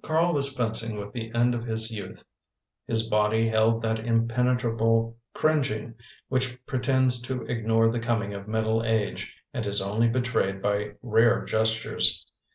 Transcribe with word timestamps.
Carl 0.00 0.32
was 0.32 0.54
fencing 0.54 0.96
with 0.98 1.12
the 1.12 1.30
end 1.34 1.54
of 1.54 1.66
his 1.66 1.90
youth. 1.90 2.24
His 2.88 3.06
body 3.10 3.46
held 3.46 3.82
that 3.82 3.98
inpenetrable 3.98 5.16
cringing 5.34 5.96
which 6.28 6.56
pretends 6.64 7.20
to 7.20 7.42
ignore 7.42 7.90
the 7.92 8.00
coming 8.00 8.32
of 8.32 8.48
middle 8.48 8.82
age 8.82 9.36
and 9.52 9.66
is 9.66 9.82
only 9.82 10.08
betrayed 10.08 10.62
by 10.62 10.92
rare 11.02 11.44
gestures. 11.44 12.24